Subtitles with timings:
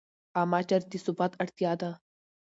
[0.37, 1.91] عامه چارې د ثبات اړتیا ده.